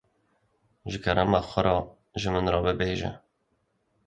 [0.93, 1.75] Ji kerema xwe re
[2.19, 3.11] ji min re bibêje.